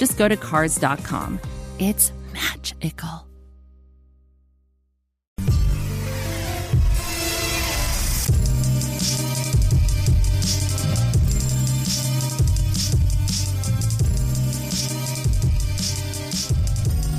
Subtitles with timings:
[0.00, 1.38] just go to Cars.com.
[1.78, 3.26] It's magical.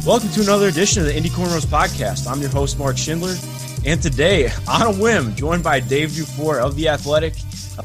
[0.03, 2.27] Welcome to another edition of the Indy Cornrows podcast.
[2.27, 3.35] I'm your host, Mark Schindler.
[3.85, 7.35] And today, on a whim, joined by Dave DuFour of The Athletic,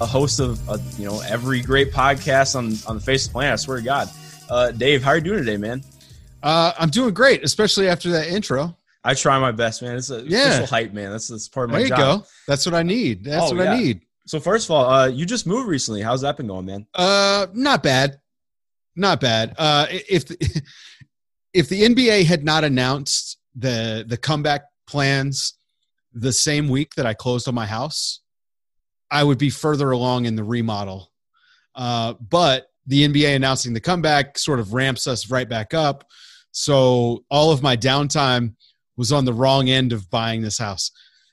[0.00, 3.34] a host of uh, you know every great podcast on, on the face of the
[3.34, 4.08] planet, I swear to God.
[4.50, 5.82] Uh, Dave, how are you doing today, man?
[6.42, 8.76] Uh, I'm doing great, especially after that intro.
[9.04, 9.96] I try my best, man.
[9.96, 10.64] It's a Yeah.
[10.66, 11.10] hype, man.
[11.10, 12.20] That's, that's part of my There you job.
[12.20, 12.26] go.
[12.46, 13.24] That's what I need.
[13.24, 13.72] That's Oh, what yeah.
[13.74, 14.00] I need.
[14.26, 16.02] So first of all, uh, you just moved recently.
[16.02, 16.86] How's that been going, man?
[16.94, 18.20] Uh, not bad,
[18.96, 19.54] not bad.
[19.56, 20.62] Uh, if the,
[21.52, 25.54] if the NBA had not announced the the comeback plans
[26.12, 28.20] the same week that I closed on my house,
[29.10, 31.12] I would be further along in the remodel.
[31.76, 36.04] Uh, but the NBA announcing the comeback sort of ramps us right back up.
[36.52, 38.54] So all of my downtime
[38.96, 40.90] was on the wrong end of buying this house.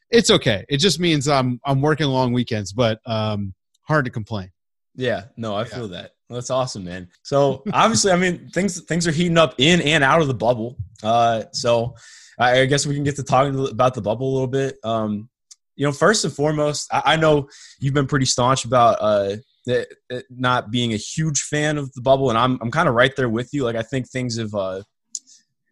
[0.10, 0.66] It's okay.
[0.70, 4.52] It just means I'm I'm working long weekends, but um, hard to complain.
[4.96, 6.12] Yeah, no, I feel that.
[6.30, 7.10] That's awesome, man.
[7.24, 10.78] So obviously, I mean, things things are heating up in and out of the bubble.
[11.02, 11.96] Uh, so
[12.40, 14.78] I I guess we can get to talking about the bubble a little bit.
[14.84, 15.30] Um,
[15.76, 20.26] you know, first and foremost, I, I know you've been pretty staunch about uh, it
[20.30, 23.30] not being a huge fan of the bubble, and I'm I'm kind of right there
[23.30, 23.64] with you.
[23.64, 24.82] Like, I think things have uh,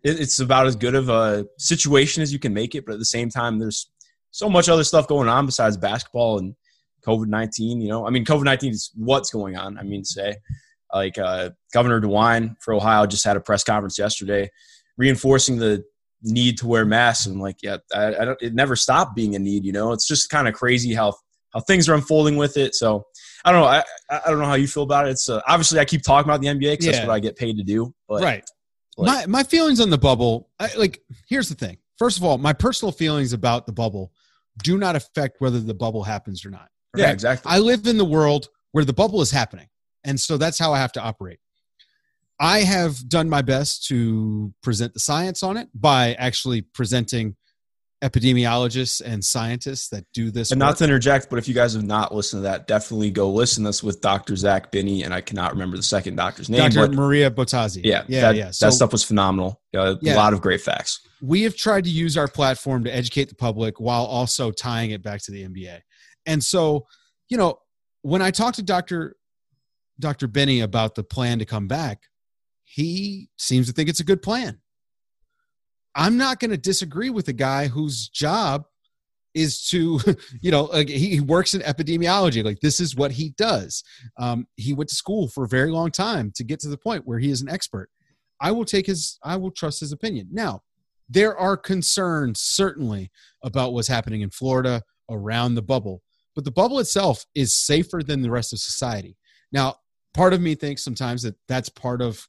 [0.04, 3.00] it, it's about as good of a situation as you can make it, but at
[3.00, 3.90] the same time, there's
[4.32, 6.56] so much other stuff going on besides basketball and
[7.06, 7.82] COVID nineteen.
[7.82, 9.78] You know, I mean, COVID nineteen is what's going on.
[9.78, 10.38] I mean, say
[10.94, 14.50] like uh, Governor DeWine for Ohio just had a press conference yesterday,
[14.98, 15.84] reinforcing the
[16.24, 17.26] need to wear masks.
[17.26, 18.42] And like, yeah, I, I don't.
[18.42, 19.66] It never stopped being a need.
[19.66, 21.14] You know, it's just kind of crazy how
[21.54, 22.76] how things are unfolding with it.
[22.76, 23.06] So
[23.44, 23.68] I don't know.
[23.68, 25.12] I I don't know how you feel about it.
[25.12, 26.92] It's uh, obviously I keep talking about the NBA because Yeah.
[26.94, 27.94] that's what I get paid to do.
[28.08, 28.44] But right.
[28.98, 31.78] like- my my feelings on the bubble, I, like here's the thing.
[31.98, 34.12] First of all, my personal feelings about the bubble
[34.64, 36.70] do not affect whether the bubble happens or not.
[36.96, 37.50] yeah, exactly.
[37.52, 39.68] I live in the world where the bubble is happening,
[40.04, 41.40] and so that's how I have to operate.
[42.40, 47.36] I have done my best to present the science on it by actually presenting
[48.02, 50.52] epidemiologists and scientists that do this.
[50.52, 53.30] And not to interject, but if you guys have not listened to that, definitely go
[53.30, 53.64] listen.
[53.64, 54.36] That's with Dr.
[54.36, 56.70] Zach Binney, and I cannot remember the second doctor's name.
[56.70, 56.92] Dr.
[56.94, 57.82] Maria Bottazzi.
[57.84, 58.52] yeah, yeah, that, yeah.
[58.60, 59.62] that stuff was phenomenal.
[59.76, 60.16] Uh, Yeah.
[60.16, 61.02] A lot of great facts.
[61.22, 65.04] we have tried to use our platform to educate the public while also tying it
[65.04, 65.80] back to the NBA.
[66.26, 66.88] And so,
[67.30, 67.60] you know,
[68.02, 69.16] when I talked to Dr.
[70.00, 70.28] Dr.
[70.28, 72.04] Binney about the plan to come back,
[72.64, 74.60] he seems to think it's a good plan.
[75.96, 78.66] I'm not going to disagree with a guy whose job
[79.34, 80.00] is to,
[80.42, 82.44] you know, he works in epidemiology.
[82.44, 83.84] Like this is what he does.
[84.18, 87.04] Um, he went to school for a very long time to get to the point
[87.06, 87.90] where he is an expert.
[88.40, 90.28] I will take his, I will trust his opinion.
[90.32, 90.62] Now,
[91.08, 93.12] there are concerns certainly
[93.44, 96.02] about what's happening in Florida around the bubble,
[96.36, 99.18] but the bubble itself is safer than the rest of society.
[99.52, 99.76] Now,
[100.14, 102.26] part of me thinks sometimes that that's part of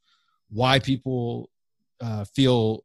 [0.51, 1.49] why people
[2.01, 2.84] uh, feel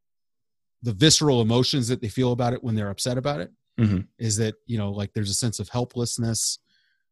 [0.83, 3.51] the visceral emotions that they feel about it when they're upset about it.
[3.79, 4.07] Mhm.
[4.17, 6.59] Is that you know like there's a sense of helplessness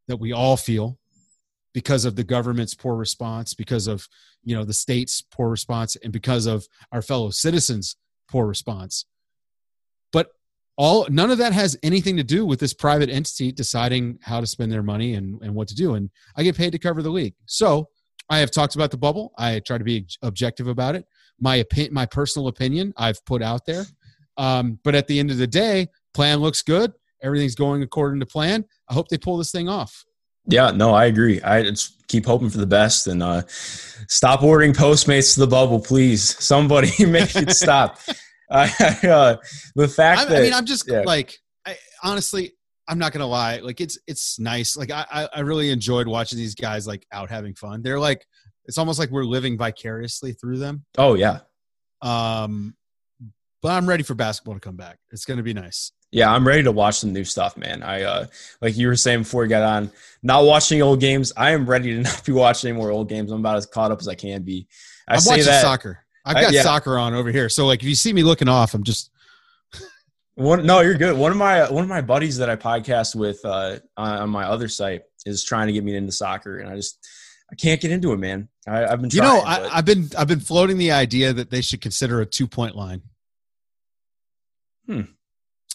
[0.08, 1.00] that we all feel
[1.76, 4.08] because of the government's poor response because of
[4.44, 7.98] you know the state's poor response and because of our fellow citizens
[8.30, 9.06] poor response
[10.14, 10.30] but
[10.78, 14.48] all none of that has anything to do with this private entity deciding how to
[14.48, 17.10] spend their money and, and what to do and i get paid to cover the
[17.10, 17.90] league so
[18.30, 21.06] i have talked about the bubble i try to be objective about it
[21.40, 23.86] my opinion my personal opinion i've put out there
[24.38, 28.26] um, but at the end of the day plan looks good everything's going according to
[28.26, 30.06] plan i hope they pull this thing off
[30.48, 31.42] Yeah, no, I agree.
[31.42, 33.42] I just keep hoping for the best and uh,
[34.08, 36.38] stop ordering Postmates to the bubble, please.
[36.44, 37.98] Somebody make it stop.
[38.52, 38.70] I,
[39.08, 39.38] uh,
[39.76, 41.02] the fact I, that I mean, I'm just yeah.
[41.04, 42.54] like, I, honestly,
[42.88, 43.58] I'm not gonna lie.
[43.58, 44.78] Like, it's it's nice.
[44.78, 47.82] Like, I I- I really enjoyed watching these guys like out having fun.
[47.82, 48.24] They're like,
[48.68, 50.86] it's almost like we're living vicariously through them.
[50.98, 51.40] oh yeah,
[52.02, 52.76] Um,
[53.62, 55.00] but I'm ready for basketball to come back.
[55.12, 55.92] It's gonna be nice.
[56.12, 57.84] yeah, I'm ready to watch some new stuff, man.
[57.84, 58.26] I uh,
[58.62, 59.92] like you were saying before we got on,
[60.24, 61.34] not watching old games.
[61.36, 63.32] I am ready to not be watching any more old games.
[63.32, 64.68] I'm about as caught up as I can be.
[65.08, 65.62] I I'm say watching that.
[65.62, 66.00] soccer.
[66.26, 66.64] I've got yeah.
[66.64, 69.12] soccer on over here, so like if you see me looking off, I'm just
[70.36, 71.18] One, no, you're good.
[71.18, 74.68] One of my one of my buddies that I podcast with uh, on my other
[74.68, 77.08] site is trying to get me into soccer, and I just
[77.52, 78.50] I can't get into it, man.
[78.68, 79.36] I, I've been you trying.
[79.36, 82.26] know but- I, I've been I've been floating the idea that they should consider a
[82.26, 83.02] two point line.
[84.88, 85.02] Hmm.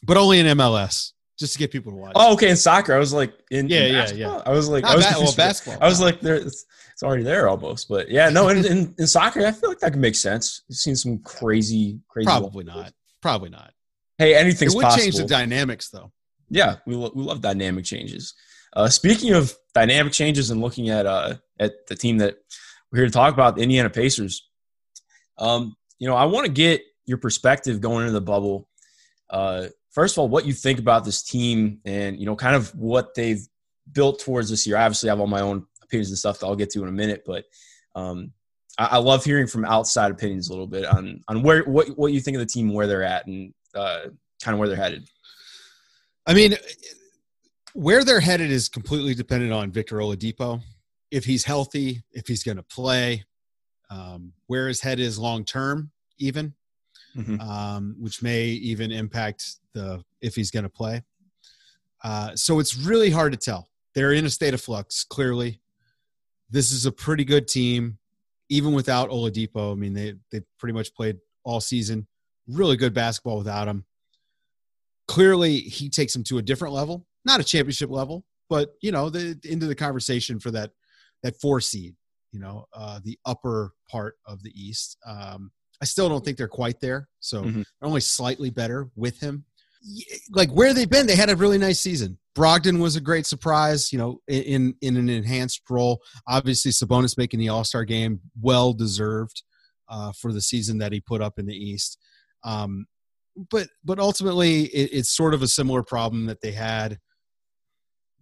[0.02, 2.12] But only in MLS, just to get people to watch.
[2.14, 2.48] oh, okay.
[2.50, 4.42] In soccer, I was like, in Yeah, in yeah, basketball?
[4.46, 5.78] I was like, Not I was, ba- well, basketball.
[5.82, 6.64] I was like, there, it's,
[7.02, 8.48] already there almost, but yeah, no.
[8.50, 10.62] In, in, in soccer, I feel like that could make sense.
[10.70, 12.26] I've seen some crazy, crazy.
[12.26, 12.92] probably not.
[13.22, 13.72] Probably not.
[14.18, 15.02] Hey, It anything's would possible.
[15.04, 16.12] change the dynamics, though.
[16.50, 18.34] yeah, we, lo- we love dynamic changes.
[18.72, 22.38] Uh, speaking of dynamic changes and looking at uh, at the team that
[22.90, 24.48] we're here to talk about, the Indiana Pacers.
[25.38, 28.68] Um, you know, I want to get your perspective going into the bubble.
[29.28, 32.74] Uh, first of all, what you think about this team, and you know, kind of
[32.74, 33.46] what they've
[33.92, 34.76] built towards this year.
[34.76, 36.92] Obviously, I have all my own opinions and stuff that I'll get to in a
[36.92, 37.44] minute, but
[37.94, 38.32] um,
[38.78, 42.12] I, I love hearing from outside opinions a little bit on on where what what
[42.12, 44.02] you think of the team, where they're at, and uh,
[44.42, 45.08] kind of where they're headed.
[46.26, 46.56] I mean,
[47.74, 50.60] where they're headed is completely dependent on Victor Oladipo.
[51.10, 53.24] If he's healthy, if he's going to play,
[53.90, 56.54] um, where his head is long term, even,
[57.16, 57.40] Mhm.
[57.40, 61.02] um, which may even impact the if he's going to play.
[62.04, 63.68] Uh, so it's really hard to tell.
[63.94, 65.04] They're in a state of flux.
[65.04, 65.60] Clearly,
[66.48, 67.98] this is a pretty good team,
[68.48, 69.72] even without Oladipo.
[69.72, 72.06] I mean, they they pretty much played all season.
[72.46, 73.84] Really good basketball without him
[75.06, 79.08] clearly he takes them to a different level not a championship level but you know
[79.10, 80.70] the into the conversation for that
[81.22, 81.94] that four seed
[82.32, 84.96] you know uh the upper part of the east.
[85.06, 85.50] Um
[85.82, 87.54] i still don't think they're quite there so Mhm.
[87.80, 89.44] they're only slightly better with him.
[90.30, 92.18] Like where they've been they had a really nice season.
[92.36, 96.00] Brogdon was a great surprise you know in in an enhanced role.
[96.28, 99.42] Obviously sabonis making the all-star game well deserved
[99.88, 101.98] uh, for the season that he put up in the east.
[102.44, 102.86] Um,
[103.50, 106.98] but but ultimately it, it's sort of a similar problem that they had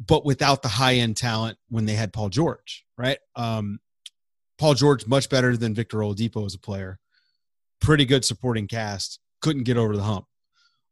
[0.04, 3.18] but without the high end talent when they had paul george right?
[3.36, 3.80] Um,
[4.58, 6.98] paul george much better than victor oladipo as a player.
[7.80, 9.20] Pretty good supporting cast.
[9.40, 10.26] Couldn't get over the hump.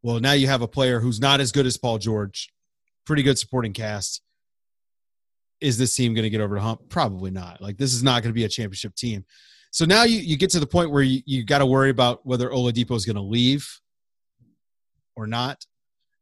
[0.02, 2.52] Well now you have a player who's not as good as paul george.
[3.04, 4.22] Pretty good supporting cast.
[5.60, 6.88] Is this team going to get over the hump?
[6.88, 7.60] Probably not.
[7.60, 9.24] Like this is not going to be a championship team.
[9.70, 12.24] So now you, you get to the point where you, you got to worry about
[12.24, 13.80] whether Oladipo is going to leave
[15.16, 15.66] or not.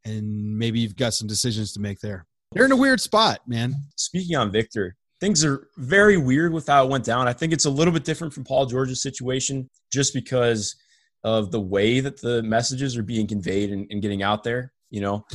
[0.05, 2.27] And maybe you've got some decisions to make there.
[2.55, 3.75] They're in a weird spot, man.
[3.97, 7.27] speaking on Victor, things are very weird with how it went down.
[7.27, 10.77] I think it's a little bit different from Paul George's situation just because
[11.25, 14.73] of the way that the messages are being conveyed and, and getting out there.
[14.91, 15.27] You know,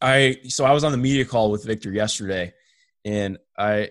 [0.00, 2.52] I so I was on the media call with Victor yesterday,
[3.04, 3.90] and I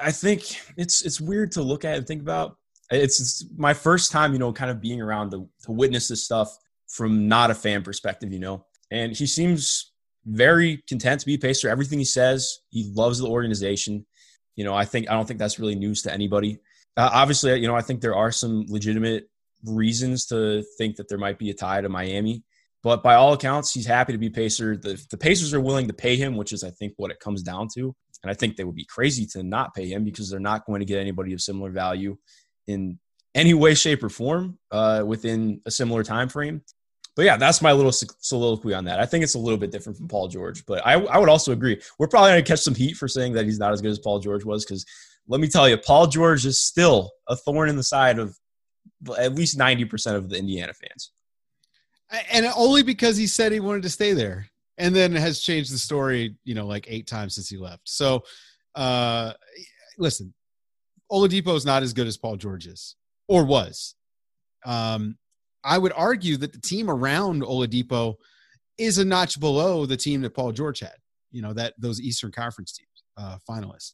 [0.00, 2.56] I think it's it's weird to look at and think about.
[2.90, 6.24] It's, it's my first time, you know, kind of being around to, to witness this
[6.24, 6.54] stuff
[6.88, 8.66] from not a fan perspective, you know.
[8.90, 9.91] And he seems
[10.24, 11.68] very content to be a Pacer.
[11.68, 14.06] Everything he says, he loves the organization.
[14.56, 16.58] You know, I think I don't think that's really news to anybody.
[16.96, 19.28] Uh, obviously, you know, I think there are some legitimate
[19.64, 22.42] reasons to think that there might be a tie to Miami.
[22.82, 24.76] But by all accounts, he's happy to be Pacer.
[24.76, 27.42] The, the Pacers are willing to pay him, which is, I think, what it comes
[27.42, 27.94] down to.
[28.22, 30.80] And I think they would be crazy to not pay him because they're not going
[30.80, 32.16] to get anybody of similar value
[32.66, 32.98] in
[33.34, 36.62] any way, shape, or form uh, within a similar time frame.
[37.14, 38.98] But yeah, that's my little soliloquy on that.
[38.98, 41.52] I think it's a little bit different from Paul George, but I, I would also
[41.52, 41.80] agree.
[41.98, 43.98] We're probably going to catch some heat for saying that he's not as good as
[43.98, 44.86] Paul George was because
[45.28, 48.36] let me tell you, Paul George is still a thorn in the side of
[49.18, 51.12] at least 90% of the Indiana fans.
[52.30, 54.46] And only because he said he wanted to stay there
[54.78, 57.88] and then has changed the story, you know, like eight times since he left.
[57.88, 58.24] So,
[58.74, 59.32] uh,
[59.96, 60.34] listen,
[61.10, 62.96] Oladipo is not as good as Paul George is
[63.28, 63.94] or was.
[64.64, 65.16] Um,
[65.64, 68.16] I would argue that the team around Oladipo
[68.78, 70.96] is a notch below the team that Paul George had.
[71.30, 73.92] You know that those Eastern Conference teams, uh, finalists.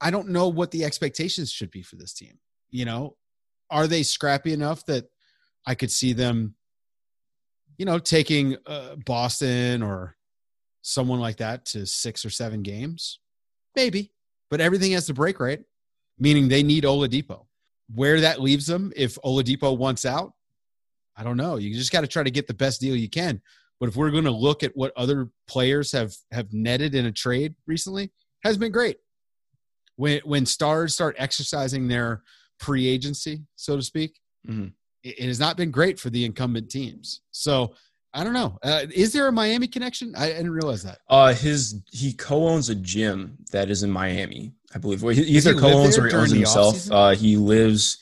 [0.00, 2.38] I don't know what the expectations should be for this team.
[2.70, 3.16] You know,
[3.70, 5.06] are they scrappy enough that
[5.66, 6.54] I could see them,
[7.78, 10.16] you know, taking uh, Boston or
[10.82, 13.20] someone like that to six or seven games?
[13.74, 14.12] Maybe,
[14.50, 15.60] but everything has to break right,
[16.18, 17.46] meaning they need Oladipo.
[17.94, 20.32] Where that leaves them, if Oladipo wants out,
[21.16, 21.56] I don't know.
[21.56, 23.40] You just got to try to get the best deal you can.
[23.80, 27.12] But if we're going to look at what other players have have netted in a
[27.12, 28.10] trade recently,
[28.44, 28.98] has been great.
[29.96, 32.22] When when stars start exercising their
[32.58, 34.18] pre agency, so to speak,
[34.48, 34.72] Mhm.
[35.02, 37.20] it, it has not been great for the incumbent teams.
[37.32, 37.74] So
[38.14, 38.58] I don't know.
[38.62, 40.14] Uh, is there a Miami connection?
[40.16, 41.00] I didn't realize that.
[41.10, 45.02] Uh, his he co-owns a gym that is in Miami, I believe.
[45.02, 46.90] Well, he either co-owns or he owns himself.
[46.90, 47.98] Uh, he lives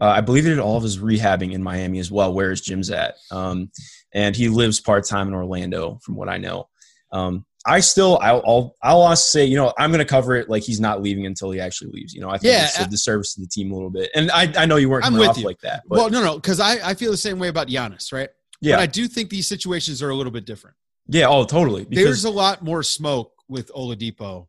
[0.00, 2.60] Uh, I believe he did all of his rehabbing in Miami as well, where his
[2.60, 3.14] gym's at.
[3.30, 3.70] Um,
[4.12, 6.68] and he lives part time in Orlando, from what I know.
[7.12, 10.50] Um, I still, I'll, I'll, I'll honestly say, you know, I'm going to cover it
[10.50, 12.12] like he's not leaving until he actually leaves.
[12.12, 14.10] You know, I think Yeah, it's a disservice to the team a little bit.
[14.14, 15.46] And I, I know you weren't I'm with off you.
[15.46, 15.82] like that.
[15.88, 18.28] But well, no, no, because I, I feel the same way about Giannis, right?
[18.60, 20.76] yeah, But I do think these situations are a little bit different.
[21.08, 21.84] yeah, oh, totally.
[21.84, 24.48] Because There's a lot more smoke with Oladipo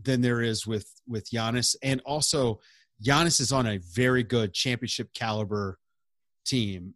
[0.00, 2.60] than there is with with Giannis, and also
[3.04, 5.78] Giannis is on a very good championship caliber
[6.44, 6.94] team.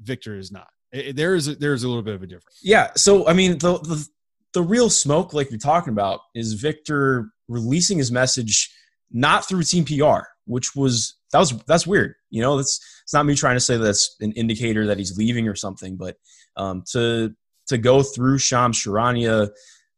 [0.00, 0.68] Victor is not.
[0.92, 2.58] There is a, there is a little bit of a difference.
[2.62, 2.90] Yeah.
[2.96, 4.08] So I mean, the, the
[4.52, 8.74] the real smoke, like you're talking about, is Victor releasing his message
[9.12, 12.14] not through Team PR, which was that was that's weird.
[12.30, 15.48] You know, that's it's not me trying to say that's an indicator that he's leaving
[15.48, 16.16] or something, but
[16.56, 17.34] um, to
[17.68, 19.50] to go through Shams Charania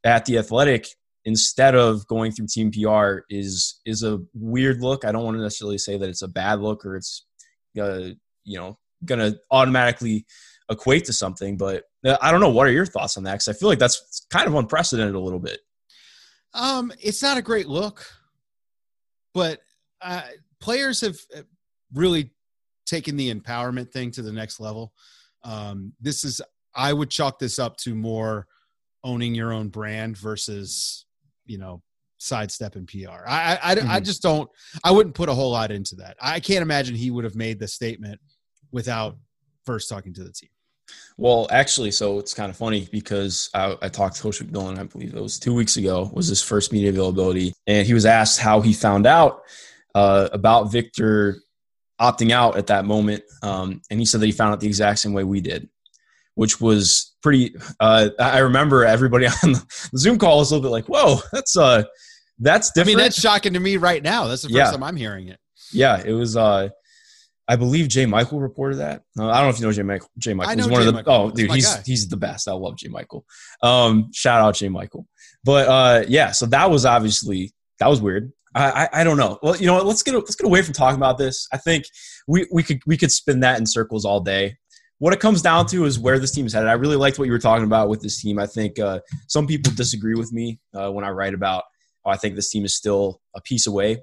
[0.04, 0.88] at the Athletic
[1.24, 5.04] instead of going through Team PR is is a weird look.
[5.04, 7.26] I don't want to necessarily say that it's a bad look or it's
[7.80, 8.10] uh,
[8.44, 10.26] you know going to automatically
[10.70, 12.50] equate to something, but uh, I don't know.
[12.50, 13.32] What are your thoughts on that?
[13.32, 15.60] Because I feel like that's kind of unprecedented a little bit.
[16.54, 18.06] Um, it's not a great look,
[19.34, 19.60] but
[20.00, 20.22] uh,
[20.60, 21.42] players have uh,
[21.94, 22.30] really
[22.86, 24.92] taken the empowerment thing to the next level.
[25.44, 26.40] Um, this is,
[26.74, 28.46] I would chalk this up to more
[29.04, 31.06] owning your own brand versus,
[31.52, 31.82] you know,
[32.16, 33.26] sidestepping PR.
[33.26, 34.48] I, I, I, I just don't,
[34.82, 36.16] I wouldn't put a whole lot into that.
[36.20, 38.20] I can't imagine he would have made the statement
[38.72, 39.18] without
[39.66, 40.48] first talking to the team.
[41.18, 44.84] Well, actually, so it's kind of funny because I, I talked to Coach McMillan, I
[44.84, 47.52] believe it was two weeks ago, was his first media availability.
[47.66, 49.42] And he was asked how he found out
[49.94, 51.38] uh, about Victor
[52.00, 53.22] opting out at that moment.
[53.42, 55.68] Um, and he said that he found out the exact same way we did,
[56.34, 57.54] which was pretty.
[57.80, 61.56] Uh, I remember everybody on the Zoom call was a little bit like, whoa, that's,
[61.56, 61.84] uh,
[62.38, 64.26] that's I mean, that's shocking to me right now.
[64.26, 64.70] That's the first Yeah.
[64.70, 65.38] time I'm hearing it.
[65.72, 66.36] Yeah, it was.
[66.36, 66.68] Uh,
[67.48, 69.02] I believe Jay Michael reported that.
[69.18, 70.08] Uh, I don't know if you know Jay Michael.
[70.18, 70.54] Jay Michael.
[70.56, 70.92] He's one Jay of the.
[70.92, 71.12] Michael.
[71.14, 71.82] Oh, dude, he's guy.
[71.84, 72.48] he's the best.
[72.48, 73.24] I love Jay Michael.
[73.62, 75.06] Um, shout out Jay Michael.
[75.44, 78.32] But uh, yeah, so that was obviously that was weird.
[78.54, 79.38] I, I I don't know.
[79.42, 79.86] Well, you know what?
[79.86, 81.48] Let's get let's get away from talking about this.
[81.52, 81.84] I think
[82.28, 84.56] we we could we could spin that in circles all day.
[85.02, 86.68] What it comes down to is where this team is headed.
[86.68, 88.38] I really liked what you were talking about with this team.
[88.38, 91.64] I think uh, some people disagree with me uh, when I write about.
[92.04, 94.00] Oh, I think this team is still a piece away.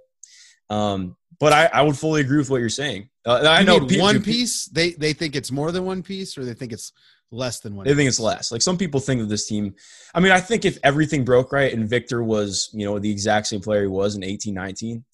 [0.69, 3.07] Um, but I, I would fully agree with what you're saying.
[3.25, 4.65] Uh, I You know mean one piece.
[4.65, 6.91] They they think it's more than one piece, or they think it's
[7.31, 7.87] less than one.
[7.87, 8.51] They think it's less.
[8.51, 9.75] Like some people think of this team.
[10.13, 13.47] I mean, I think if everything broke right and Victor was, you know, the exact
[13.47, 15.05] same player he was in 18, 19,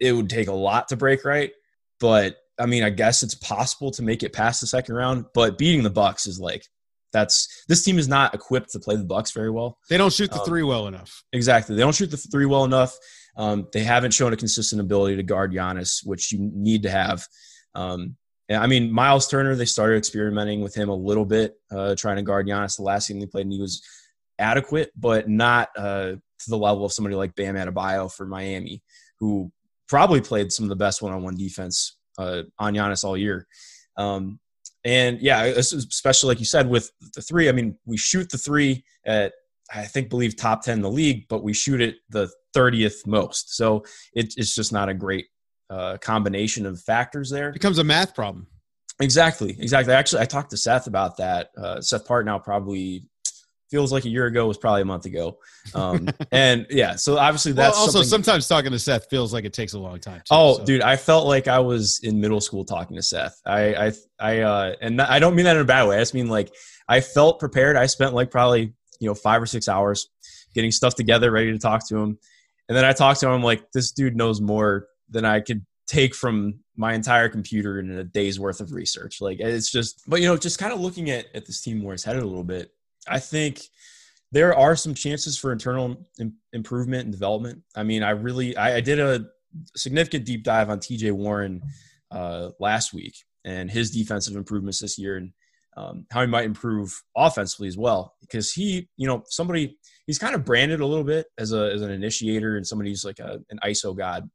[0.00, 1.52] it would take a lot to break right.
[1.98, 5.24] But I mean, I guess it's possible to make it past the second round.
[5.34, 6.64] But beating the Bucks is like
[7.12, 9.78] that's this team is not equipped to play the Bucks very well.
[9.88, 11.24] They don't shoot the Um, three well enough.
[11.32, 11.74] Exactly.
[11.76, 12.96] They don't shoot the three well enough.
[13.36, 17.26] Um, they haven't shown a consistent ability to guard Giannis, which you need to have.
[17.74, 18.16] Um,
[18.50, 22.22] I mean, Miles Turner, they started experimenting with him a little bit, uh, trying to
[22.22, 23.82] guard Giannis the last game they played, and he was
[24.40, 28.82] adequate, but not uh, to the level of somebody like Bam Adebayo for Miami,
[29.20, 29.52] who
[29.88, 33.46] probably played some of the best one-on-one defense uh, on Giannis all year.
[33.96, 34.38] Um,
[34.84, 37.48] and yeah, especially like you said with the three.
[37.48, 39.32] I mean, we shoot the three at
[39.72, 43.56] I think believe top ten in the league, but we shoot it the thirtieth most.
[43.56, 43.84] So
[44.14, 45.26] it, it's just not a great
[45.68, 47.50] uh, combination of factors there.
[47.50, 48.46] It becomes a math problem.
[49.00, 49.94] Exactly, exactly.
[49.94, 51.50] Actually, I talked to Seth about that.
[51.56, 53.04] Uh, Seth Partnow probably
[53.70, 55.38] feels like a year ago was probably a month ago.
[55.74, 59.44] Um, and yeah, so obviously Well, that's also something- sometimes talking to Seth feels like
[59.44, 60.18] it takes a long time.
[60.20, 60.64] Too, Oh, so.
[60.64, 63.40] dude, I felt like I was in middle school talking to Seth.
[63.46, 65.96] I, I, I, uh, and I don't mean that in a bad way.
[65.96, 66.52] I just mean like
[66.88, 67.76] I felt prepared.
[67.76, 70.08] I spent like probably you know five or six hours
[70.54, 72.18] getting stuff together, ready to talk to him.
[72.68, 73.32] And then I talked to him.
[73.32, 77.90] I'm like, this dude knows more than I could take from my entire computer in
[77.90, 79.20] a day's worth of research.
[79.20, 81.94] Like it's just, but you know, just kind of looking at at this team where
[81.94, 82.70] it's headed a little bit.
[83.08, 83.60] I think
[84.32, 87.62] there are some chances for internal Im- improvement and development.
[87.74, 89.26] I mean, I really, I, I did a
[89.76, 91.62] significant deep dive on TJ Warren
[92.10, 93.14] uh, last week
[93.44, 95.32] and his defensive improvements this year and
[95.76, 98.14] um, how he might improve offensively as well.
[98.20, 101.82] Because he, you know, somebody he's kind of branded a little bit as a as
[101.82, 104.28] an initiator and somebody who's like a, an ISO god,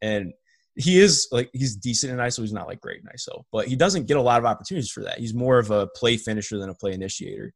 [0.00, 0.32] and
[0.76, 2.40] he is like he's decent in ISO.
[2.40, 5.02] He's not like great in ISO, but he doesn't get a lot of opportunities for
[5.04, 5.18] that.
[5.18, 7.52] He's more of a play finisher than a play initiator,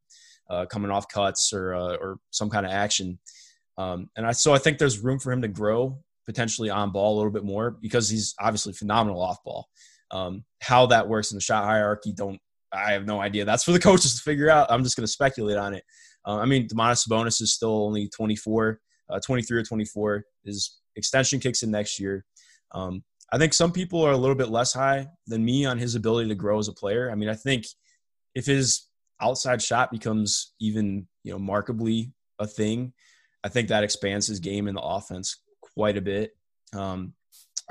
[0.53, 3.19] uh, coming off cuts or uh, or some kind of action.
[3.79, 7.15] Um, and I so I think there's room for him to grow potentially on ball
[7.15, 9.69] a little bit more because he's obviously phenomenal off ball.
[10.11, 12.39] Um, how that works in the shot hierarchy, don't
[12.73, 13.45] I have no idea.
[13.45, 14.71] That's for the coaches to figure out.
[14.71, 15.85] I'm just going to speculate on it.
[16.27, 18.79] Uh, I mean, Domantas Sabonis is still only 24,
[19.11, 20.23] uh, 23 or 24.
[20.45, 22.25] His extension kicks in next year.
[22.73, 25.95] Um, I think some people are a little bit less high than me on his
[25.95, 27.11] ability to grow as a player.
[27.11, 27.65] I mean, I think
[28.35, 28.87] if his
[29.23, 32.93] outside shot becomes even you know markedly a thing,
[33.45, 35.39] I think that expands his game in the offense
[35.75, 36.33] quite a bit.
[36.75, 37.15] Um,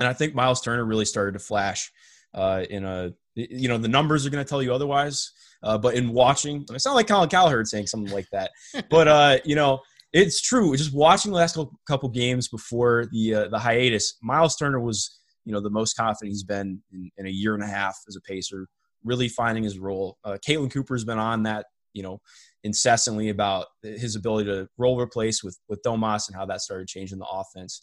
[0.00, 1.90] and I think Miles Turner really started to flash
[2.34, 5.32] uh, in a you know the numbers are going to tell you otherwise.
[5.62, 8.50] Uh, but in watching, I sound like Colin Cowherd saying something like that.
[8.90, 9.80] but uh, you know,
[10.12, 10.76] it's true.
[10.76, 11.56] Just watching the last
[11.86, 16.32] couple games before the uh, the hiatus, Miles Turner was you know the most confident
[16.32, 18.68] he's been in, in, a year and a half as a pacer,
[19.04, 20.18] really finding his role.
[20.24, 22.20] Uh, Caitlin Cooper's been on that you know
[22.64, 27.18] incessantly about his ability to role replace with with Domas and how that started changing
[27.18, 27.82] the offense.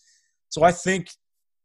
[0.49, 1.09] So I think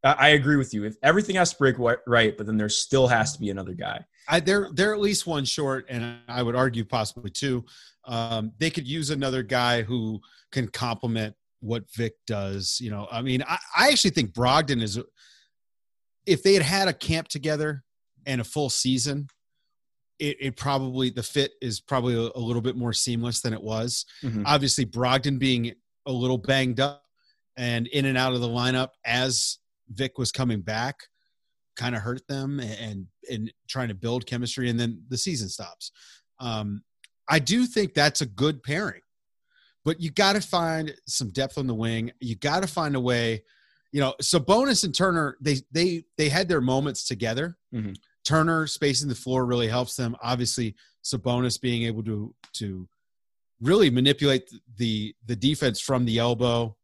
[0.04, 0.84] I agree with you.
[0.84, 4.04] If everything has to break right, but then there still has to be another guy.
[4.28, 7.64] I, they're they're at least one short, and I would argue possibly two.
[8.04, 10.20] Um, they could use another guy who
[10.52, 12.78] can complement what Vic does.
[12.80, 15.00] You know, I mean, I, I actually think Brogdon is.
[16.26, 17.82] If they had had a camp together
[18.26, 19.28] and a full season,
[20.18, 23.62] it, it probably the fit is probably a, a, little bit more seamless than it
[23.62, 24.06] was.
[24.22, 24.44] Mm-hmm.
[24.46, 25.72] Obviously, Brogdon being
[26.06, 27.02] a little banged up
[27.56, 30.96] and in and out of the lineup as Vic was coming back
[31.76, 35.90] kind of hurt them and and trying to build chemistry and then the season stops.
[36.40, 36.82] Um,
[37.28, 39.00] I do think that's a good pairing.
[39.84, 42.10] But you got to find some depth on the wing.
[42.20, 43.44] You got to find a way,
[43.92, 47.56] you know, Sabonis and Turner they they they had their moments together.
[47.74, 47.92] Mm-hmm.
[48.24, 50.16] Turner spacing the floor really helps them.
[50.22, 52.88] Obviously, Sabonis being able to to
[53.60, 56.76] really manipulate the the defense from the elbow,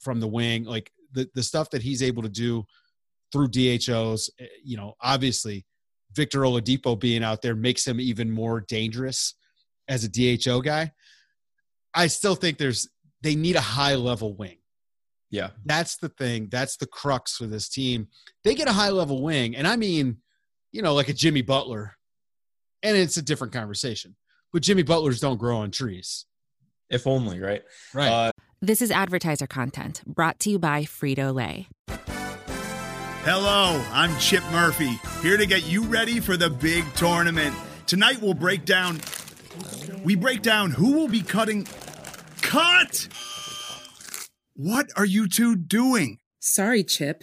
[0.00, 2.64] from the wing, like the, the stuff that he's able to do
[3.32, 5.64] through DHOs, eh, you know, obviously
[6.14, 9.34] Victor Oladipo being out there makes him even more dangerous
[9.88, 10.92] as a DHO guy.
[11.94, 12.88] I still think there's
[13.22, 14.58] they need a high level wing.
[15.30, 15.50] Yeah.
[15.64, 16.48] That's the thing.
[16.50, 18.08] That's the crux for this team.
[18.44, 20.18] They get a high level wing, and I mean,
[20.72, 21.92] you know, like a Jimmy Butler.
[22.82, 24.16] And it's a different conversation.
[24.52, 26.26] But Jimmy Butlers don't grow on trees.
[26.90, 27.62] If only, right?
[27.94, 28.08] Right.
[28.08, 31.68] Uh, this is advertiser content brought to you by Frito Lay.
[33.24, 37.54] Hello, I'm Chip Murphy, here to get you ready for the big tournament.
[37.86, 39.00] Tonight we'll break down.
[40.02, 41.68] We break down who will be cutting.
[42.40, 43.06] Cut!
[44.54, 46.18] What are you two doing?
[46.40, 47.22] Sorry, Chip.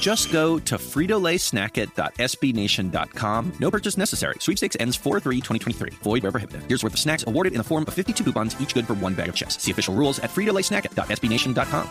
[0.00, 3.52] Just go to fritolaysnackit.sbnation.com.
[3.58, 4.36] No purchase necessary.
[4.38, 5.94] Sweepstakes ends 4-3-2023.
[5.94, 6.62] Void where prohibited.
[6.68, 9.14] Here's worth of snacks awarded in the form of 52 coupons, each good for one
[9.14, 9.60] bag of chips.
[9.60, 11.90] See official rules at fritolaysnackit.sbnation.com.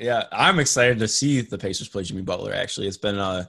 [0.00, 2.88] Yeah, I'm excited to see the Pacers play Jimmy Butler, actually.
[2.88, 3.44] It's been uh,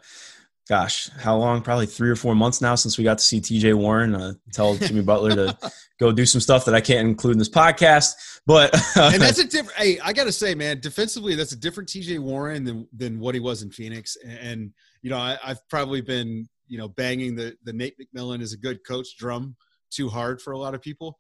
[0.68, 1.62] gosh, how long?
[1.62, 4.76] Probably three or four months now since we got to see TJ Warren uh, tell
[4.76, 5.58] Jimmy Butler to
[6.00, 8.14] go do some stuff that I can't include in this podcast.
[8.46, 9.78] But uh, and that's a different.
[9.78, 13.36] Hey, I got to say, man, defensively, that's a different TJ Warren than than what
[13.36, 14.18] he was in Phoenix.
[14.26, 18.54] And you know, I, I've probably been you know banging the the Nate McMillan is
[18.54, 19.56] a good coach drum
[19.92, 21.18] too hard for a lot of people.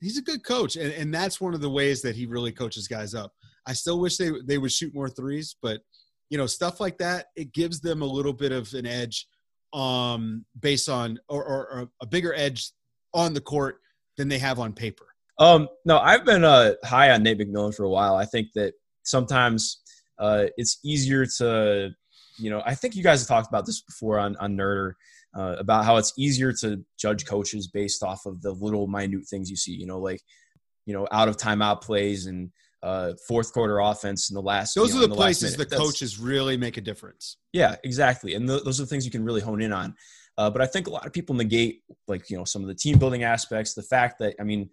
[0.00, 2.86] He's a good coach, and, and that's one of the ways that he really coaches
[2.86, 3.32] guys up.
[3.66, 5.80] I still wish they they would shoot more threes, but
[6.30, 9.26] you know stuff like that it gives them a little bit of an edge
[9.72, 12.72] um based on or, or, or a bigger edge
[13.14, 13.80] on the court
[14.16, 15.06] than they have on paper.
[15.38, 18.16] Um no i've been uh high on nate mcmillan for a while.
[18.16, 19.80] I think that sometimes
[20.18, 21.90] uh it's easier to
[22.38, 24.92] you know i think you guys have talked about this before on on nerder
[25.36, 29.50] uh, about how it's easier to judge coaches based off of the little minute things
[29.50, 30.20] you see you know like
[30.86, 32.50] you know out of timeout plays and
[32.82, 34.74] uh, fourth quarter offense in the last.
[34.74, 37.36] Those you know, are the, the places the coaches really make a difference.
[37.52, 39.94] Yeah, exactly, and th- those are the things you can really hone in on.
[40.36, 42.74] Uh, but I think a lot of people negate, like you know, some of the
[42.74, 43.74] team building aspects.
[43.74, 44.70] The fact that I mean,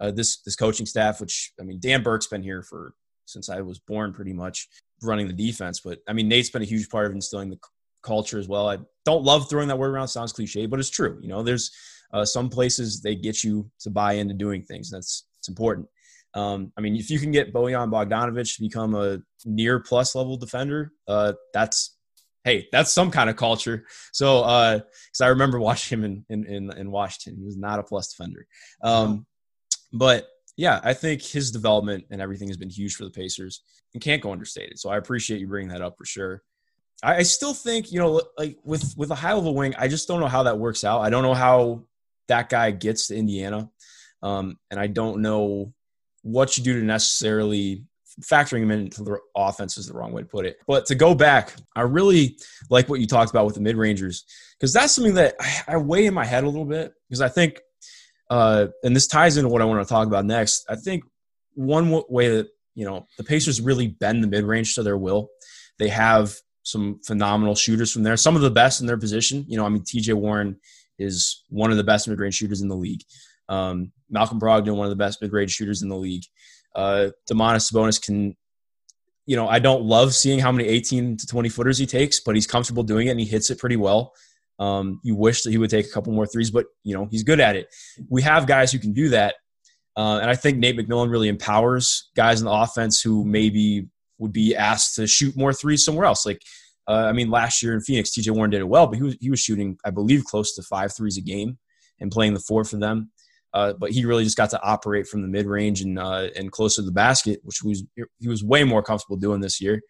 [0.00, 2.94] uh, this this coaching staff, which I mean, Dan Burke's been here for
[3.26, 4.68] since I was born, pretty much
[5.02, 5.80] running the defense.
[5.80, 7.70] But I mean, Nate's been a huge part of instilling the c-
[8.02, 8.68] culture as well.
[8.68, 11.18] I don't love throwing that word around; sounds cliche, but it's true.
[11.22, 11.70] You know, there's
[12.12, 14.90] uh, some places they get you to buy into doing things.
[14.90, 15.86] That's it's important.
[16.34, 20.36] Um, I mean, if you can get Bojan Bogdanovic to become a near plus level
[20.36, 21.96] defender, uh, that's
[22.42, 23.86] hey, that's some kind of culture.
[24.12, 27.78] So, because uh, I remember watching him in, in, in in Washington, he was not
[27.78, 28.46] a plus defender.
[28.82, 29.26] Um,
[29.92, 34.02] But yeah, I think his development and everything has been huge for the Pacers and
[34.02, 34.78] can't go understated.
[34.78, 36.42] So I appreciate you bringing that up for sure.
[37.02, 40.08] I, I still think, you know, like with with a high level wing, I just
[40.08, 41.00] don't know how that works out.
[41.00, 41.84] I don't know how
[42.28, 43.70] that guy gets to Indiana.
[44.22, 45.72] Um, and I don't know
[46.24, 47.84] what you do to necessarily
[48.20, 50.56] factoring him into the offense is the wrong way to put it.
[50.66, 52.38] But to go back, I really
[52.70, 54.24] like what you talked about with the mid rangers
[54.58, 55.34] because that's something that
[55.68, 57.60] I, weigh in my head a little bit because I think,
[58.30, 60.64] uh, and this ties into what I want to talk about next.
[60.68, 61.04] I think
[61.54, 65.28] one way that you know the Pacers really bend the mid range to their will.
[65.78, 69.44] They have some phenomenal shooters from there, some of the best in their position.
[69.46, 70.14] You know, I mean, T.J.
[70.14, 70.58] Warren
[70.98, 73.02] is one of the best mid range shooters in the league.
[73.48, 76.24] Um, Malcolm Brogdon, one of the best mid range shooters in the league.
[76.74, 78.36] Uh, Domantas Sabonis can,
[79.26, 82.34] you know, I don't love seeing how many 18 to 20 footers he takes, but
[82.34, 84.12] he's comfortable doing it and he hits it pretty well.
[84.58, 87.24] Um, you wish that he would take a couple more threes, but you know he's
[87.24, 87.74] good at it.
[88.08, 89.34] We have guys who can do that,
[89.96, 94.32] uh, and I think Nate McMillan really empowers guys in the offense who maybe would
[94.32, 96.24] be asked to shoot more threes somewhere else.
[96.24, 96.40] Like,
[96.86, 98.30] uh, I mean, last year in Phoenix, T.J.
[98.30, 100.94] Warren did it well, but he was he was shooting, I believe, close to five
[100.94, 101.58] threes a game
[102.00, 103.10] and playing the four for them.
[103.54, 106.50] Uh, but he really just got to operate from the mid range and uh, and
[106.50, 107.84] closer to the basket, which was
[108.18, 109.80] he was way more comfortable doing this year.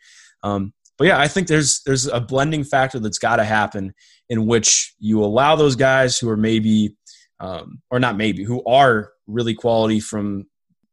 [0.42, 3.94] Um, but yeah, I think there's there's a blending factor that's got to happen
[4.28, 6.94] in which you allow those guys who are maybe
[7.40, 10.46] um, or not maybe who are really quality from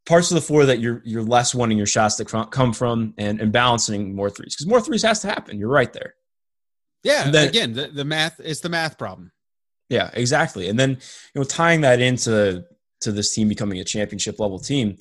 [0.06, 3.42] parts of the floor that you're you're less wanting your shots to come from and,
[3.42, 5.60] and balancing more threes because more threes has to happen.
[5.60, 6.16] You're right there.
[7.04, 9.32] Yeah, then, again, the, the math it's the math problem.
[9.92, 10.70] Yeah, exactly.
[10.70, 12.64] And then you know tying that into
[13.02, 14.96] to this team becoming a championship level team.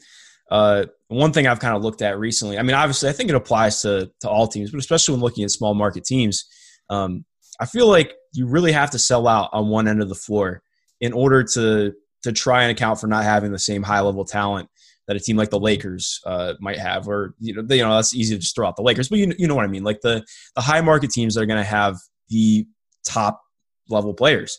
[0.51, 2.59] Uh, one thing I've kind of looked at recently.
[2.59, 5.45] I mean, obviously, I think it applies to to all teams, but especially when looking
[5.45, 6.45] at small market teams,
[6.91, 7.25] um,
[7.61, 10.61] I feel like you really have to sell out on one end of the floor
[11.01, 14.69] in order to to try and account for not having the same high level talent
[15.07, 17.95] that a team like the Lakers uh, might have, or you know, they, you know,
[17.95, 19.85] that's easy to just throw out the Lakers, but you you know what I mean,
[19.85, 20.25] like the
[20.57, 21.97] the high market teams are going to have
[22.29, 22.67] the
[23.05, 23.41] top
[23.89, 24.59] level players.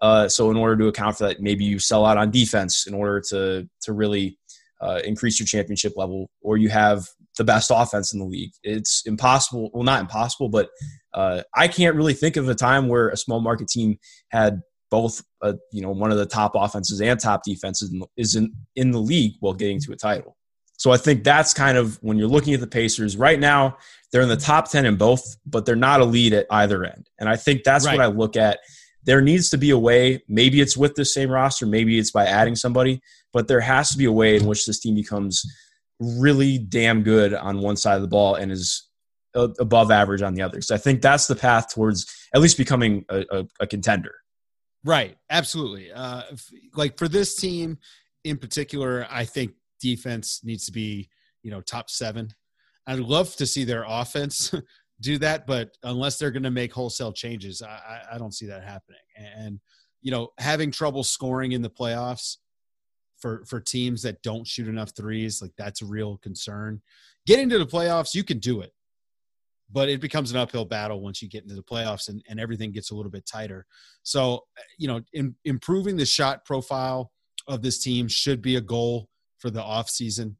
[0.00, 2.94] Uh, so in order to account for that, maybe you sell out on defense in
[2.94, 4.38] order to to really
[4.80, 8.52] uh, increase your championship level, or you have the best offense in the league.
[8.62, 9.70] It's impossible.
[9.72, 10.70] Well, not impossible, but
[11.14, 14.60] uh, I can't really think of a time where a small market team had
[14.90, 18.90] both, uh, you know, one of the top offenses and top defenses is in, in
[18.90, 20.36] the league while getting to a title.
[20.76, 23.76] So I think that's kind of when you're looking at the Pacers right now,
[24.10, 27.08] they're in the top 10 in both, but they're not elite at either end.
[27.18, 27.98] And I think that's right.
[27.98, 28.60] what I look at
[29.04, 30.22] there needs to be a way.
[30.28, 33.00] Maybe it's with the same roster, maybe it's by adding somebody,
[33.32, 35.44] but there has to be a way in which this team becomes
[35.98, 38.88] really damn good on one side of the ball and is
[39.34, 40.60] above average on the other.
[40.60, 44.14] So I think that's the path towards at least becoming a, a, a contender.
[44.84, 45.16] Right.
[45.28, 45.92] Absolutely.
[45.92, 46.22] Uh,
[46.74, 47.78] like for this team
[48.24, 51.08] in particular, I think defense needs to be,
[51.42, 52.30] you know, top seven.
[52.86, 54.54] I'd love to see their offense
[55.00, 58.64] do that, but unless they're going to make wholesale changes, I, I don't see that
[58.64, 58.98] happening.
[59.16, 59.60] And
[60.02, 62.36] you know, having trouble scoring in the playoffs
[63.18, 66.80] for for teams that don't shoot enough threes, like that's a real concern.
[67.26, 68.72] Getting to the playoffs, you can do it,
[69.70, 72.72] but it becomes an uphill battle once you get into the playoffs and, and everything
[72.72, 73.66] gets a little bit tighter.
[74.02, 74.44] So,
[74.78, 77.12] you know, in, improving the shot profile
[77.46, 79.08] of this team should be a goal
[79.38, 80.36] for the offseason,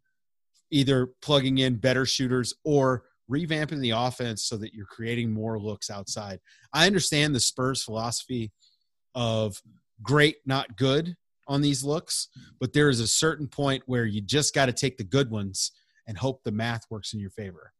[0.71, 5.91] either plugging in better shooters or revamping the offense so that you're creating more looks
[5.91, 6.41] outside.
[6.73, 8.53] I understand the Spurs philosophy
[9.15, 9.61] of
[10.03, 11.17] great, not good
[11.47, 14.97] on these looks, but there is a certain point where you just got to take
[14.97, 15.73] the good ones
[16.07, 17.73] and hope the math works in your favor.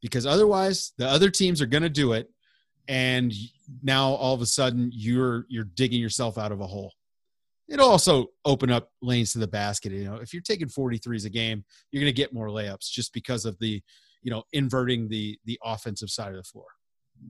[0.00, 2.28] Because otherwise, the other teams are going to do it
[2.88, 3.32] and
[3.82, 6.92] now all of a sudden you're you're digging yourself out of a hole.
[7.68, 9.92] It'll also open up lanes to the basket.
[9.92, 13.12] You know, if you're taking 43s a game, you're going to get more layups just
[13.12, 13.82] because of the
[14.22, 16.66] you know inverting the the offensive side of the floor.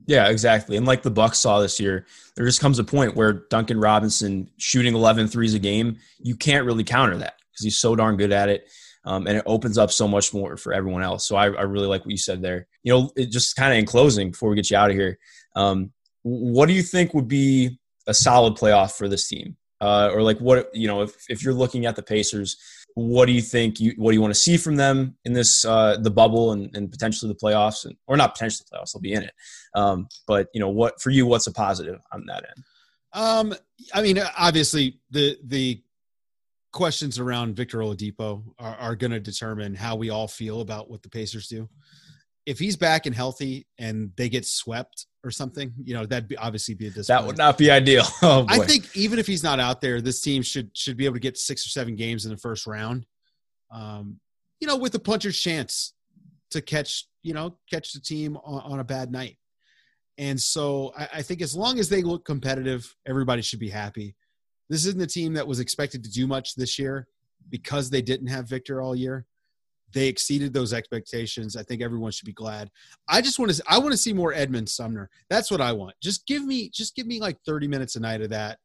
[0.05, 0.77] Yeah, exactly.
[0.77, 4.49] And like the Bucks saw this year, there just comes a point where Duncan Robinson
[4.57, 8.31] shooting 11 threes a game, you can't really counter that because he's so darn good
[8.31, 8.69] at it.
[9.05, 11.27] Um, and it opens up so much more for everyone else.
[11.27, 12.67] So I, I really like what you said there.
[12.83, 15.17] You know, just kind of in closing before we get you out of here,
[15.55, 15.91] um,
[16.23, 19.55] what do you think would be a solid playoff for this team?
[19.81, 22.57] Uh, or like what you know, if if you're looking at the Pacers,
[22.95, 25.65] what do you think you what do you want to see from them in this
[25.65, 29.01] uh, the bubble and, and potentially the playoffs and, or not potentially the playoffs they'll
[29.01, 29.33] be in it.
[29.75, 32.65] Um, but you know what for you what's a positive on that end?
[33.13, 33.55] Um,
[33.93, 35.81] i mean obviously the the
[36.71, 41.01] questions around victor oladipo are, are going to determine how we all feel about what
[41.01, 41.67] the pacers do
[42.49, 46.35] if he's back and healthy and they get swept or something, you know, that'd be
[46.35, 47.07] obviously be a disappointment.
[47.07, 48.05] That would not be ideal.
[48.23, 51.13] Oh, I think even if he's not out there, this team should should be able
[51.13, 53.05] to get six or seven games in the first round.
[53.71, 54.19] Um,
[54.59, 55.93] you know, with a puncher's chance
[56.49, 59.37] to catch, you know, catch the team on, on a bad night.
[60.17, 64.15] And so I, I think as long as they look competitive, everybody should be happy.
[64.69, 67.07] This isn't a team that was expected to do much this year
[67.47, 69.27] because they didn't have Victor all year.
[69.93, 71.55] They exceeded those expectations.
[71.55, 72.69] I think everyone should be glad.
[73.07, 75.09] I just want to I want to see more Edmond Sumner.
[75.29, 75.95] That's what I want.
[76.01, 78.59] Just give me just give me like 30 minutes a night of that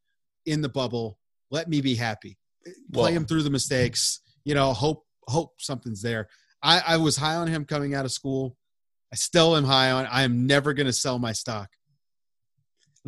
[0.47, 1.19] in the bubble.
[1.51, 2.37] Let me be happy.
[2.93, 4.21] Play Well- him through the mistakes.
[4.45, 6.29] You know, hope hope something's there.
[6.63, 8.57] I, I was high on him coming out of school.
[9.13, 10.07] I still am high on.
[10.07, 11.69] I am never going to sell my stock.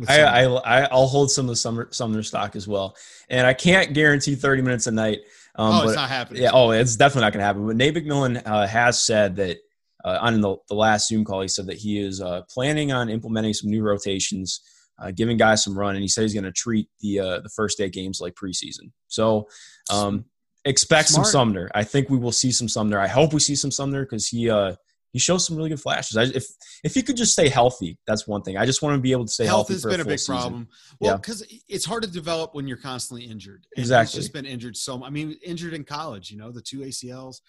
[0.07, 0.61] I, Sumner.
[0.63, 2.95] I I'll hold some of the summer Sumner stock as well,
[3.29, 5.21] and I can't guarantee 30 minutes a night.
[5.57, 6.43] Um, oh, but it's not happening.
[6.43, 7.65] yeah, oh, it's definitely not going to happen.
[7.65, 9.57] But Nate McMillan uh, has said that
[10.05, 13.09] uh, on the, the last Zoom call, he said that he is uh, planning on
[13.09, 14.61] implementing some new rotations,
[14.99, 17.49] uh, giving guys some run, and he said he's going to treat the uh, the
[17.49, 18.91] first day games like preseason.
[19.07, 19.47] So
[19.91, 20.25] um,
[20.63, 21.71] expect some Sumner.
[21.73, 22.99] I think we will see some Sumner.
[22.99, 24.75] I hope we see some Sumner because he uh,
[25.13, 26.17] he shows some really good flashes.
[26.17, 26.45] I, if
[26.83, 28.57] if he could just stay healthy, that's one thing.
[28.57, 29.73] I just want to be able to stay Health healthy.
[29.73, 30.35] Health has been a full big season.
[30.35, 30.67] problem.
[30.99, 31.17] Well, Yeah.
[31.17, 33.65] because it's hard to develop when you're constantly injured.
[33.75, 34.17] And Exactly.
[34.17, 35.03] He's just been injured so.
[35.03, 36.29] I mean, injured in college.
[36.31, 37.41] You know, the two ACLs.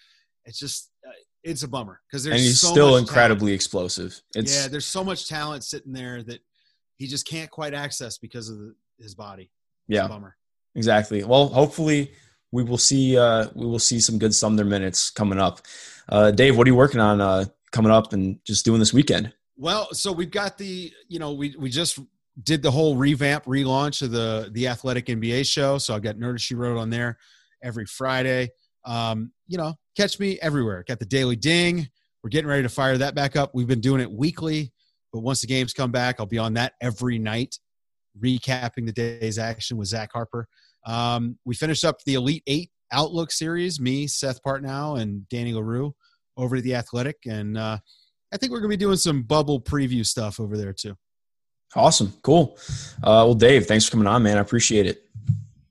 [0.45, 1.11] It's just uh,
[1.43, 4.19] it's a bummer because there's and he's so still incredibly explosive.
[4.35, 6.39] It's Yeah, there's so much talent sitting there that
[6.95, 9.51] he just can't quite access because of the, his body.
[9.87, 10.05] It's yeah.
[10.05, 10.35] a bummer.
[10.75, 11.23] Exactly.
[11.23, 12.11] Well, hopefully
[12.51, 15.61] we will see uh, we will see some good Sumner minutes coming up.
[16.07, 19.33] Uh, Dave, what are you working on uh, coming up and just doing this weekend?
[19.57, 21.99] Well, so we've got the, you know, we we just
[22.43, 25.77] did the whole revamp relaunch of the the Athletic NBA show.
[25.77, 27.17] So I've got Nerd She Wrote on there
[27.63, 28.49] every Friday.
[28.85, 30.83] Um, you know, catch me everywhere.
[30.87, 31.89] Got the Daily Ding.
[32.23, 33.51] We're getting ready to fire that back up.
[33.53, 34.73] We've been doing it weekly,
[35.13, 37.57] but once the games come back, I'll be on that every night,
[38.21, 40.47] recapping the day's action with Zach Harper.
[40.85, 45.93] Um, we finished up the Elite Eight Outlook series, me, Seth Partnow, and Danny Leroux
[46.37, 47.17] over at the Athletic.
[47.27, 47.77] And uh,
[48.33, 50.95] I think we're going to be doing some bubble preview stuff over there too.
[51.75, 52.13] Awesome.
[52.23, 52.57] Cool.
[53.03, 54.37] Uh, well, Dave, thanks for coming on, man.
[54.37, 55.03] I appreciate it.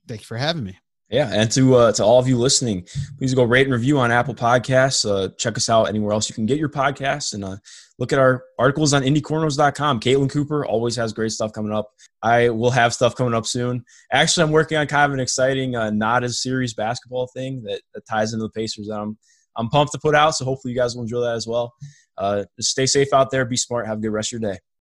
[0.07, 0.77] Thank you for having me.
[1.09, 4.11] Yeah, and to uh, to all of you listening, please go rate and review on
[4.11, 5.09] Apple Podcasts.
[5.09, 7.57] Uh, check us out anywhere else you can get your podcasts, and uh,
[7.97, 10.01] look at our articles on IndyCornrows.com.
[10.01, 11.89] Caitlin Cooper always has great stuff coming up.
[12.21, 13.83] I will have stuff coming up soon.
[14.11, 17.81] Actually, I'm working on kind of an exciting, uh, not as serious basketball thing that,
[17.95, 18.87] that ties into the Pacers.
[18.87, 19.17] That I'm
[19.55, 20.35] I'm pumped to put out.
[20.35, 21.73] So hopefully you guys will enjoy that as well.
[22.19, 24.59] Uh, stay safe out there, be smart, have a good rest of your day.